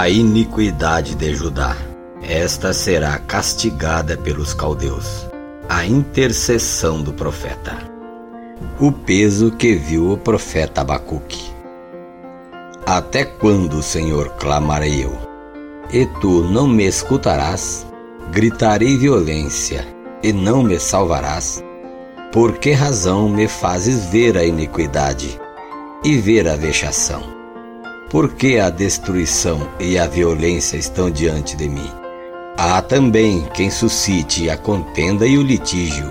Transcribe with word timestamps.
A 0.00 0.08
iniquidade 0.08 1.14
de 1.14 1.34
Judá, 1.34 1.76
esta 2.22 2.72
será 2.72 3.18
castigada 3.18 4.16
pelos 4.16 4.54
caldeus. 4.54 5.26
A 5.68 5.84
intercessão 5.84 7.02
do 7.02 7.12
profeta. 7.12 7.76
O 8.80 8.90
peso 8.90 9.50
que 9.50 9.74
viu 9.74 10.10
o 10.10 10.16
profeta 10.16 10.80
Abacuque. 10.80 11.52
Até 12.86 13.26
quando, 13.26 13.82
Senhor, 13.82 14.30
clamarei 14.38 15.04
eu? 15.04 15.12
E 15.92 16.06
tu 16.18 16.44
não 16.44 16.66
me 16.66 16.86
escutarás? 16.86 17.86
Gritarei 18.30 18.96
violência, 18.96 19.86
e 20.22 20.32
não 20.32 20.62
me 20.62 20.80
salvarás? 20.80 21.62
Por 22.32 22.56
que 22.56 22.72
razão 22.72 23.28
me 23.28 23.46
fazes 23.46 24.06
ver 24.06 24.38
a 24.38 24.44
iniquidade 24.46 25.38
e 26.02 26.16
ver 26.16 26.48
a 26.48 26.56
vexação? 26.56 27.39
Por 28.10 28.32
que 28.32 28.58
a 28.58 28.68
destruição 28.70 29.68
e 29.78 29.96
a 29.96 30.04
violência 30.04 30.76
estão 30.76 31.08
diante 31.08 31.56
de 31.56 31.68
mim? 31.68 31.88
Há 32.56 32.82
também 32.82 33.46
quem 33.54 33.70
suscite 33.70 34.50
a 34.50 34.56
contenda 34.56 35.24
e 35.28 35.38
o 35.38 35.42
litígio. 35.42 36.10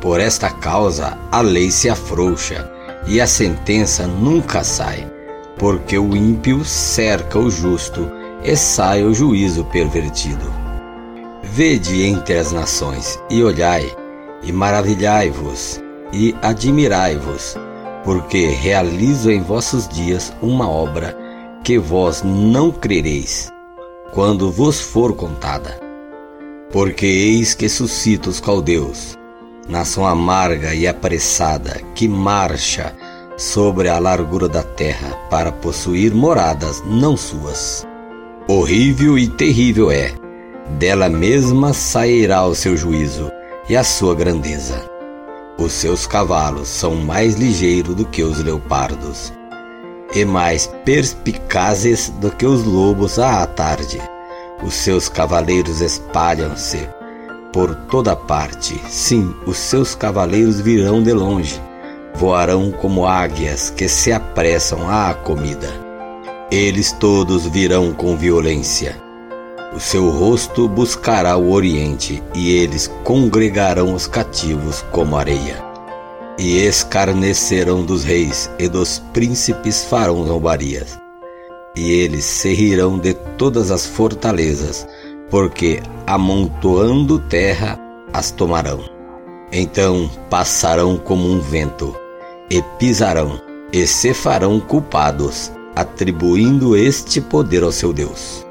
Por 0.00 0.18
esta 0.18 0.50
causa 0.50 1.16
a 1.30 1.40
lei 1.40 1.70
se 1.70 1.88
afrouxa 1.88 2.68
e 3.06 3.20
a 3.20 3.28
sentença 3.28 4.08
nunca 4.08 4.64
sai, 4.64 5.08
porque 5.56 5.96
o 5.96 6.16
ímpio 6.16 6.64
cerca 6.64 7.38
o 7.38 7.48
justo 7.48 8.10
e 8.42 8.56
sai 8.56 9.04
o 9.04 9.14
juízo 9.14 9.64
pervertido. 9.66 10.52
Vede 11.44 12.02
entre 12.02 12.38
as 12.38 12.50
nações 12.50 13.20
e 13.30 13.40
olhai, 13.40 13.88
e 14.42 14.50
maravilhai-vos, 14.50 15.80
e 16.12 16.34
admirai-vos, 16.42 17.56
porque 18.04 18.46
realizo 18.48 19.30
em 19.30 19.40
vossos 19.40 19.88
dias 19.88 20.32
uma 20.42 20.68
obra 20.68 21.16
que 21.64 21.78
vós 21.78 22.22
não 22.22 22.70
crereis, 22.70 23.50
quando 24.12 24.50
vos 24.50 24.80
for 24.80 25.14
contada. 25.14 25.80
Porque 26.70 27.06
eis 27.06 27.54
que 27.54 27.68
suscita 27.68 28.28
os 28.28 28.40
caldeus, 28.40 29.16
nação 29.66 30.06
amarga 30.06 30.74
e 30.74 30.86
apressada, 30.86 31.80
que 31.94 32.06
marcha 32.06 32.94
sobre 33.36 33.88
a 33.88 33.98
largura 33.98 34.48
da 34.48 34.62
terra 34.62 35.16
para 35.30 35.50
possuir 35.50 36.14
moradas 36.14 36.82
não 36.86 37.16
suas. 37.16 37.86
Horrível 38.46 39.18
e 39.18 39.26
terrível 39.26 39.90
é, 39.90 40.12
dela 40.78 41.08
mesma 41.08 41.72
sairá 41.72 42.44
o 42.44 42.54
seu 42.54 42.76
juízo 42.76 43.32
e 43.68 43.74
a 43.74 43.82
sua 43.82 44.14
grandeza. 44.14 44.93
Os 45.56 45.72
seus 45.72 46.04
cavalos 46.04 46.68
são 46.68 46.96
mais 46.96 47.36
ligeiros 47.36 47.94
do 47.94 48.04
que 48.04 48.24
os 48.24 48.40
leopardos, 48.40 49.32
e 50.12 50.24
mais 50.24 50.66
perspicazes 50.84 52.08
do 52.20 52.30
que 52.30 52.44
os 52.44 52.64
lobos 52.64 53.20
à 53.20 53.46
tarde. 53.46 54.00
Os 54.64 54.74
seus 54.74 55.08
cavaleiros 55.08 55.80
espalham-se 55.80 56.88
por 57.52 57.72
toda 57.88 58.16
parte. 58.16 58.80
Sim, 58.88 59.32
os 59.46 59.56
seus 59.56 59.94
cavaleiros 59.94 60.60
virão 60.60 61.00
de 61.00 61.12
longe, 61.12 61.62
voarão 62.16 62.72
como 62.72 63.06
águias 63.06 63.70
que 63.70 63.88
se 63.88 64.12
apressam 64.12 64.90
à 64.90 65.14
comida. 65.14 65.72
Eles 66.50 66.90
todos 66.90 67.46
virão 67.46 67.92
com 67.92 68.16
violência 68.16 69.03
o 69.74 69.80
seu 69.80 70.08
rosto 70.08 70.68
buscará 70.68 71.36
o 71.36 71.50
Oriente, 71.50 72.22
e 72.32 72.54
eles 72.56 72.86
congregarão 73.02 73.92
os 73.92 74.06
cativos 74.06 74.82
como 74.92 75.16
areia. 75.16 75.62
E 76.38 76.58
escarnecerão 76.58 77.84
dos 77.84 78.04
reis, 78.04 78.48
e 78.58 78.68
dos 78.68 79.00
príncipes 79.12 79.84
farão 79.84 80.24
zombarias. 80.26 80.96
E 81.76 81.90
eles 81.90 82.24
se 82.24 82.54
rirão 82.54 82.98
de 82.98 83.14
todas 83.36 83.72
as 83.72 83.84
fortalezas, 83.84 84.86
porque 85.28 85.82
amontoando 86.06 87.18
terra 87.18 87.78
as 88.12 88.30
tomarão. 88.30 88.84
Então 89.50 90.08
passarão 90.30 90.96
como 90.96 91.28
um 91.28 91.40
vento, 91.40 91.96
e 92.48 92.62
pisarão, 92.78 93.40
e 93.72 93.88
se 93.88 94.14
farão 94.14 94.60
culpados, 94.60 95.50
atribuindo 95.74 96.76
este 96.76 97.20
poder 97.20 97.64
ao 97.64 97.72
seu 97.72 97.92
Deus. 97.92 98.43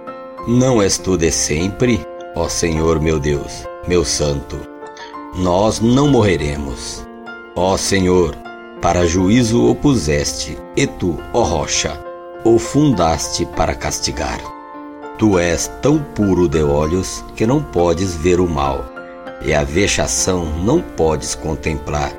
Não 0.46 0.82
és 0.82 0.98
tu 0.98 1.18
de 1.18 1.32
sempre, 1.32 2.06
ó 2.36 2.50
Senhor 2.50 3.00
meu 3.00 3.18
Deus, 3.18 3.66
meu 3.88 4.04
Santo. 4.04 4.60
Nós 5.38 5.80
não 5.80 6.10
morreremos. 6.10 7.08
Ó 7.56 7.78
Senhor, 7.78 8.36
para 8.82 9.08
juízo 9.08 9.66
o 9.66 9.74
puseste, 9.74 10.58
e 10.76 10.86
tu, 10.86 11.18
ó 11.32 11.44
rocha, 11.44 11.98
o 12.44 12.60
fundaste 12.60 13.46
para 13.46 13.74
castigar. 13.74 14.42
Tu 15.18 15.40
és 15.40 15.72
tão 15.82 15.98
puro 15.98 16.50
de 16.50 16.62
olhos 16.62 17.24
que 17.38 17.48
não 17.48 17.64
podes 17.64 18.14
ver 18.14 18.42
o 18.42 18.50
mal, 18.50 18.84
e 19.46 19.54
a 19.54 19.64
vexação 19.64 20.46
não 20.62 20.82
podes 20.82 21.36
contemplar. 21.36 22.12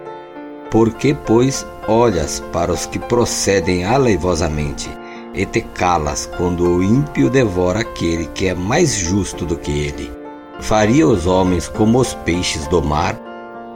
Porque, 0.71 1.15
pois, 1.27 1.67
olhas 1.87 2.43
para 2.55 2.73
os 2.73 2.87
que 2.87 2.99
procedem 2.99 3.85
aleivosamente, 3.85 4.89
e 5.35 5.45
te 5.45 5.61
calas 5.61 6.31
quando 6.37 6.65
o 6.65 6.83
ímpio 6.83 7.29
devora 7.29 7.81
aquele 7.81 8.27
que 8.27 8.47
é 8.47 8.55
mais 8.55 8.95
justo 8.95 9.45
do 9.45 9.57
que 9.57 9.71
ele. 9.71 10.11
Faria 10.61 11.07
os 11.07 11.27
homens 11.27 11.69
como 11.69 11.99
os 11.99 12.15
peixes 12.15 12.67
do 12.69 12.81
mar, 12.81 13.19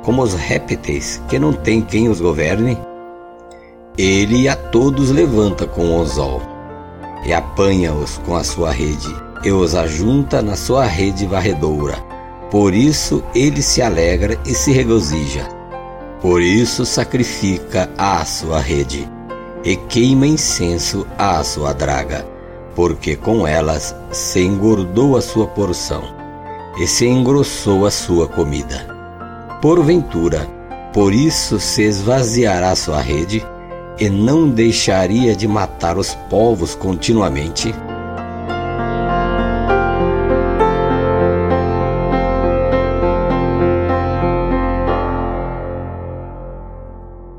como 0.05 0.23
os 0.23 0.35
répteis 0.35 1.21
que 1.29 1.39
não 1.39 1.53
tem 1.53 1.83
quem 1.83 2.09
os 2.09 2.21
governe? 2.21 2.79
Ele 3.97 4.49
a 4.49 4.55
todos 4.55 5.11
levanta 5.11 5.67
com 5.67 5.91
o 5.91 6.01
anzol, 6.01 6.41
e 7.25 7.33
apanha-os 7.33 8.19
com 8.19 8.37
a 8.37 8.45
sua 8.45 8.71
rede, 8.71 9.13
e 9.43 9.51
os 9.51 9.75
ajunta 9.75 10.41
na 10.41 10.55
sua 10.55 10.85
rede 10.85 11.27
varredoura. 11.27 11.97
Por 12.49 12.73
isso 12.73 13.23
ele 13.35 13.61
se 13.61 13.83
alegra 13.83 14.39
e 14.47 14.55
se 14.55 14.71
regozija. 14.71 15.49
Por 16.21 16.41
isso 16.41 16.87
sacrifica 16.87 17.91
a 17.99 18.25
sua 18.25 18.61
rede 18.61 19.18
e 19.65 19.77
queima 19.77 20.27
incenso 20.27 21.07
à 21.19 21.43
sua 21.43 21.73
draga, 21.73 22.27
porque 22.75 23.17
com 23.17 23.47
elas 23.47 23.95
se 24.11 24.41
engordou 24.41 25.17
a 25.17 25.23
sua 25.23 25.47
porção 25.47 26.03
e 26.79 26.87
se 26.87 27.07
engrossou 27.07 27.87
a 27.87 27.91
sua 27.91 28.29
comida. 28.29 28.87
Porventura, 29.61 30.47
por 30.93 31.13
isso 31.13 31.59
se 31.59 31.83
esvaziará 31.83 32.75
sua 32.77 33.01
rede 33.01 33.45
e 33.99 34.09
não 34.09 34.49
deixaria 34.49 35.35
de 35.35 35.49
matar 35.49 35.99
os 35.99 36.15
povos 36.31 36.75
continuamente? 36.75 37.75